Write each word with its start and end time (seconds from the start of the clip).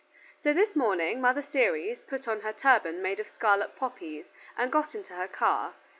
So 0.41 0.51
this 0.51 0.75
morning 0.75 1.21
Mother 1.21 1.43
Ceres 1.43 2.01
put 2.01 2.27
on 2.27 2.41
her 2.41 2.51
turban 2.53 3.03
made 3.03 3.19
of 3.19 3.27
scarlet 3.27 3.75
poppies 3.75 4.33
and 4.57 4.71
got 4.71 4.95
into 4.95 5.13
her 5.13 5.27
car. 5.27 5.75